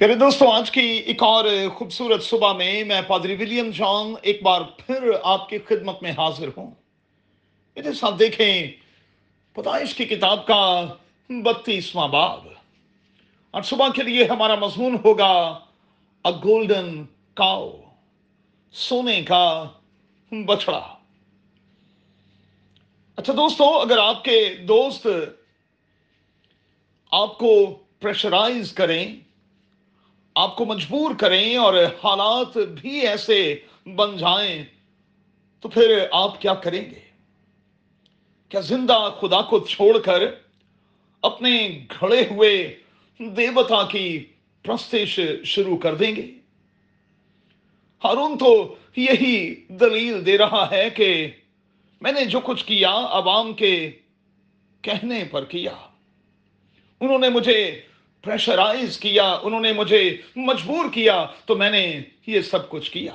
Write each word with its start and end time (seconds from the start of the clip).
پیارے 0.00 0.14
دوستوں 0.14 0.52
آج 0.52 0.70
کی 0.70 0.80
ایک 0.80 1.22
اور 1.22 1.44
خوبصورت 1.74 2.22
صبح 2.22 2.52
میں 2.52 2.84
میں 2.84 3.00
پادری 3.06 3.34
ولیم 3.34 3.70
جان 3.70 4.14
ایک 4.22 4.42
بار 4.42 4.60
پھر 4.60 5.10
آپ 5.22 5.48
کی 5.48 5.58
خدمت 5.58 6.02
میں 6.02 6.10
حاضر 6.10 6.48
ہوں۔ 6.56 6.70
میرے 7.76 7.92
ساتھ 7.92 8.14
دیکھیں، 8.18 8.70
پیدائش 9.54 9.94
کی 9.94 10.04
کتاب 10.04 10.46
کا 10.46 10.94
بتیسواں 11.28 12.08
باب۔ 12.08 12.46
اور 13.50 13.62
صبح 13.62 13.88
کے 13.88 14.02
لیے 14.02 14.24
ہمارا 14.24 14.54
مضمون 14.54 14.96
ہوگا 15.04 15.58
ا 16.24 16.30
گولڈن 16.30 17.04
کاؤ 17.34 17.76
سونے 18.72 19.22
کا 19.22 19.64
بچڑا۔ 20.46 20.96
اچھا 23.16 23.32
دوستو، 23.32 23.64
اگر 23.64 23.98
آپ 23.98 24.24
کے 24.24 24.56
دوست 24.68 25.06
آپ 27.10 27.38
کو 27.38 27.78
پریشرائز 28.00 28.72
کریں 28.72 29.16
آپ 30.40 30.56
کو 30.56 30.64
مجبور 30.64 31.14
کریں 31.14 31.56
اور 31.56 31.74
حالات 31.74 32.56
بھی 32.56 33.06
ایسے 33.06 33.56
بن 33.96 34.16
جائیں، 34.16 34.64
تو 35.60 35.68
پھر 35.68 36.06
آپ 36.12 36.40
کیا 36.40 36.54
کریں 36.54 36.90
گے؟ 36.90 37.00
کیا 38.48 38.60
زندہ 38.60 39.10
خدا 39.20 39.42
کو 39.42 39.66
چھوڑ 39.66 39.98
کر 39.98 40.22
اپنے 41.22 41.84
گھڑے 42.00 42.22
ہوئے 42.30 42.74
دیوتا 43.18 43.82
کی 43.82 44.24
پرستش 44.62 45.20
شروع 45.44 45.76
کر 45.76 45.94
دیں 45.94 46.16
گے؟ 46.16 46.30
ہارون 48.04 48.38
تو 48.38 48.74
یہی 48.96 49.54
دلیل 49.68 50.26
دے 50.26 50.38
رہا 50.38 50.70
ہے 50.70 50.90
کہ 50.90 51.30
میں 52.00 52.12
نے 52.12 52.24
جو 52.24 52.40
کچھ 52.40 52.64
کیا 52.64 52.92
عوام 53.10 53.52
کے 53.52 53.90
کہنے 54.82 55.24
پر 55.30 55.44
کیا۔ 55.44 55.74
انہوں 57.00 57.18
نے 57.18 57.28
مجھے 57.28 57.82
پریشرائز 58.22 58.98
کیا، 58.98 59.38
انہوں 59.42 59.60
نے 59.60 59.72
مجھے 59.72 60.16
مجبور 60.36 60.84
کیا، 60.92 61.26
تو 61.46 61.56
میں 61.56 61.70
نے 61.70 62.00
یہ 62.26 62.40
سب 62.40 62.68
کچھ 62.68 62.90
کیا۔ 62.90 63.12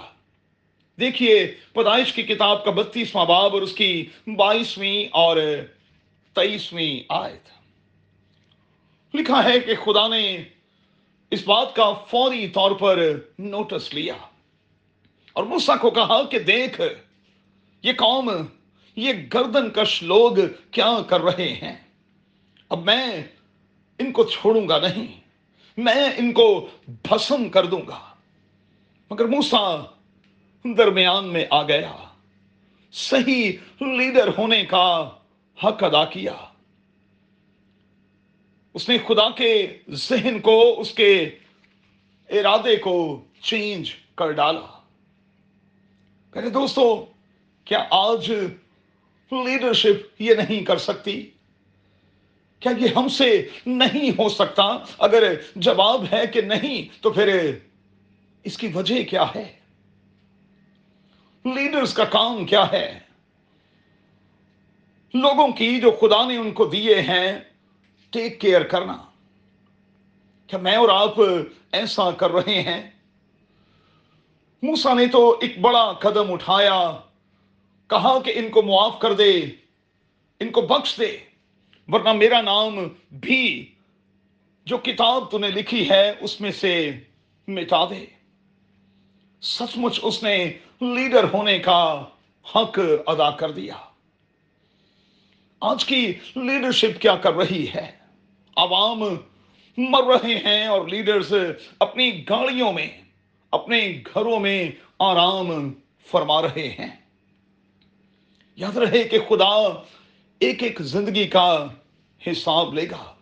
دیکھیے، 0.99 1.55
پیدائش 1.73 2.13
کی 2.13 2.23
کتاب 2.23 2.65
کا 2.65 2.71
بتیسواں 2.71 3.25
باب 3.25 3.53
اور 3.53 3.61
اس 3.61 3.73
کی 3.73 4.05
بائیسویں 4.27 5.05
اور 5.11 5.37
تیئیسویں 6.35 7.03
آیت۔ 7.09 7.49
لکھا 9.15 9.43
ہے 9.43 9.59
کہ 9.59 9.75
خدا 9.75 10.07
نے 10.07 10.43
اس 11.31 11.43
بات 11.45 11.75
کا 11.75 11.93
فوری 11.93 12.47
طور 12.47 12.71
پر 12.71 13.19
نوٹس 13.39 13.93
لیا۔ 13.93 14.13
اور 15.33 15.43
موسا 15.43 15.75
کو 15.75 15.89
کہا 15.89 16.23
کہ 16.23 16.39
دیکھ، 16.39 16.81
یہ 17.83 17.93
قوم، 17.93 18.31
یہ 18.95 19.13
گردن 19.33 19.69
کش 19.69 20.03
لوگ 20.03 20.31
کیا 20.71 20.91
کر 21.07 21.21
رہے 21.21 21.53
ہیں؟ 21.53 21.75
اب 22.69 22.85
میں 22.85 23.23
ان 23.99 24.11
کو 24.11 24.23
چھوڑوں 24.23 24.69
گا 24.69 24.79
نہیں، 24.79 25.19
میں 25.77 26.09
ان 26.17 26.33
کو 26.33 26.67
بھسم 26.87 27.49
کر 27.49 27.65
دوں 27.65 27.81
گا۔ 27.87 28.15
مگر 29.11 29.25
موسا 29.25 29.83
درمیان 30.77 31.27
میں 31.27 31.45
آ 31.49 31.63
گیا، 31.63 31.91
صحیح 32.91 33.51
لیڈر 33.81 34.29
ہونے 34.37 34.65
کا 34.65 35.09
حق 35.63 35.83
ادا 35.83 36.05
کیا۔ 36.05 36.33
اس 38.73 38.89
نے 38.89 38.97
خدا 38.97 39.29
کے 39.29 39.77
ذہن 39.89 40.39
کو، 40.39 40.75
اس 40.81 40.93
کے 40.93 41.35
ارادے 42.29 42.75
کو 42.75 43.25
چینج 43.41 43.95
کر 44.15 44.31
ڈالا۔ 44.31 44.81
کہتے 46.33 46.49
دوستو، 46.49 47.05
کیا 47.65 47.85
آج 47.89 48.31
لیڈرشپ 49.31 50.21
یہ 50.21 50.33
نہیں 50.33 50.65
کر 50.65 50.77
سکتی؟ 50.77 51.31
کیا 52.65 52.85
یہ 52.85 52.87
ہم 52.95 53.07
سے 53.07 53.47
نہیں 53.65 54.11
ہو 54.11 54.29
سکتا؟ 54.29 54.63
اگر 54.99 55.33
جواب 55.55 56.05
ہے 56.11 56.27
کہ 56.27 56.41
نہیں، 56.41 57.03
تو 57.03 57.09
پھر 57.09 57.55
اس 58.43 58.57
کی 58.57 58.67
وجہ 58.67 59.03
کیا 59.03 59.25
ہے؟ 59.35 59.55
لیڈرز 61.45 61.93
کا 61.93 62.03
کام 62.03 62.45
کیا 62.45 62.71
ہے؟ 62.71 62.99
لوگوں 65.13 65.47
کی 65.47 65.79
جو 65.79 65.91
خدا 65.91 66.27
نے 66.27 66.37
ان 66.37 66.51
کو 66.51 66.65
دیے 66.65 67.01
ہیں 67.01 67.39
ٹیک 68.09 68.41
کیئر 68.41 68.61
کرنا۔ 68.61 68.97
کیا 70.47 70.59
میں 70.59 70.75
اور 70.75 70.89
آپ 70.89 71.15
ایسا 71.71 72.11
کر 72.11 72.31
رہے 72.31 72.61
ہیں؟ 72.61 72.89
موسا 74.63 74.93
نے 74.93 75.07
تو 75.07 75.39
ایک 75.41 75.61
بڑا 75.61 75.93
قدم 75.93 76.33
اٹھایا، 76.33 76.97
کہا 77.87 78.19
کہ 78.19 78.33
ان 78.35 78.49
کو 78.49 78.61
معاف 78.61 78.99
کر 78.99 79.13
دے، 79.13 79.45
ان 80.39 80.49
کو 80.49 80.61
بخش 80.61 80.97
دے۔ 80.99 81.17
ورنہ 81.87 82.13
میرا 82.13 82.41
نام 82.41 82.79
بھی 83.11 83.71
جو 84.65 84.77
کتاب 84.77 85.31
تو 85.31 85.37
نے 85.37 85.47
لکھی 85.47 85.89
ہے، 85.89 86.13
اس 86.19 86.41
میں 86.41 86.51
سے 86.51 86.91
مٹا 87.47 87.85
دے۔ 87.85 88.05
سچ 89.41 89.77
مچ 89.77 89.99
اس 90.03 90.23
نے 90.23 90.53
لیڈر 90.81 91.23
ہونے 91.33 91.59
کا 91.59 92.05
حق 92.55 92.79
ادا 93.07 93.31
کر 93.31 93.51
دیا۔ 93.51 93.75
آج 95.59 95.85
کی 95.85 96.13
لیڈرشپ 96.35 97.01
کیا 97.01 97.15
کر 97.15 97.33
رہی 97.33 97.65
ہے؟ 97.75 97.91
عوام 98.55 98.99
مر 99.77 100.03
رہے 100.03 100.35
ہیں 100.35 100.67
اور 100.67 100.87
لیڈرز 100.87 101.33
اپنی 101.79 102.29
گاڑیوں 102.29 102.73
میں، 102.73 102.87
اپنے 103.51 104.01
گھروں 104.13 104.39
میں 104.39 104.71
آرام 104.99 105.73
فرما 106.07 106.41
رہے 106.41 106.69
ہیں۔ 106.79 106.95
یاد 108.55 108.77
رہے 108.77 109.03
کہ 109.03 109.19
خدا 109.29 109.81
ایک 110.39 110.63
ایک 110.63 110.81
زندگی 110.81 111.27
کا 111.27 111.67
حساب 112.27 112.73
لے 112.73 112.89
گا۔ 112.89 113.13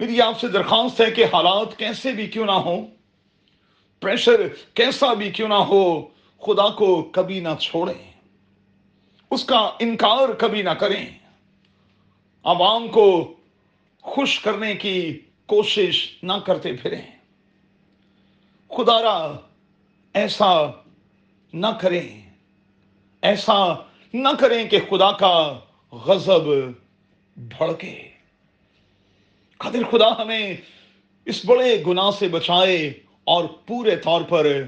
میری 0.00 0.20
آپ 0.20 0.40
سے 0.40 0.48
درخواست 0.48 1.00
ہے 1.00 1.10
کہ 1.10 1.24
حالات 1.24 1.76
کیسے 1.76 2.12
بھی 2.12 2.26
کیوں 2.26 2.46
نہ 2.46 2.50
ہو 2.50 2.86
پریشر 4.00 4.48
کیسا 4.74 5.14
بھی 5.14 5.30
کیوں 5.30 5.48
نہ 5.48 5.54
ہو، 5.54 6.08
خدا 6.40 6.68
کو 6.68 7.02
کبھی 7.02 7.40
نہ 7.40 7.48
چھوڑیں، 7.60 8.12
اس 9.30 9.44
کا 9.44 9.70
انکار 9.80 10.32
کبھی 10.38 10.62
نہ 10.62 10.70
کریں۔ 10.70 11.18
عوام 12.44 12.88
کو 12.88 13.34
خوش 14.02 14.40
کرنے 14.40 14.74
کی 14.74 15.20
کوشش 15.46 16.18
نہ 16.22 16.32
کرتے 16.32 16.72
پھریں۔ 16.72 17.02
خدا 18.68 19.02
را 19.02 19.36
ایسا 20.14 20.66
نہ 21.52 21.66
کریں۔ 21.80 22.30
ایسا 23.22 23.74
نہ 24.14 24.28
کریں 24.40 24.68
کہ 24.68 24.78
خدا 24.90 25.12
کا 25.12 25.58
غضب 25.92 26.42
بھڑکے۔ 27.36 28.08
قدر 29.56 29.82
خدا 29.90 30.22
ہمیں 30.22 30.56
اس 31.24 31.44
بڑے 31.44 31.82
گناہ 31.86 32.10
سے 32.18 32.28
بچائے 32.28 32.92
اور 33.24 33.44
پورے 33.44 33.96
طور 33.96 34.22
پر 34.22 34.62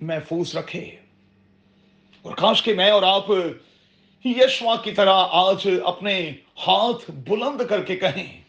محفوظ 0.00 0.56
رکھے۔ 0.56 0.96
اور 2.22 2.34
کاش 2.36 2.62
کہ 2.62 2.74
میں 2.74 2.90
اور 2.90 3.02
آپ 3.02 3.26
یشوا 4.24 4.76
کی 4.76 4.92
طرح 4.92 5.24
آج 5.30 5.68
اپنے 5.84 6.30
ہاتھ 6.66 7.10
بلند 7.10 7.60
کر 7.68 7.82
کے 7.82 7.96
کہیں، 7.96 8.40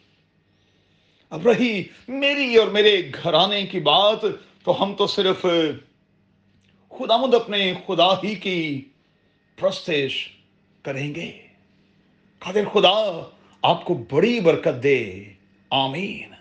اب 1.30 1.48
رہی 1.48 1.84
میری 2.08 2.56
اور 2.56 2.68
میرے 2.68 3.12
گھرانے 3.24 3.66
کی 3.66 3.80
بات، 3.80 4.26
تو 4.64 4.84
ہم 4.84 4.96
تو 4.96 5.08
صرف 5.08 5.42
خدا 6.90 7.18
مد 7.18 7.34
اپنے 7.34 7.74
خدا 7.88 8.14
ہی 8.14 8.36
کی 8.36 8.90
پرستش 9.60 10.30
کریں 10.82 11.16
گے۔ 11.16 11.32
قادر 12.40 12.66
خدا 12.74 13.30
آپ 13.62 13.86
کو 13.86 13.94
بڑی 13.94 14.40
برکت 14.40 14.84
دے۔ 14.84 15.24
آمین۔ 15.70 16.37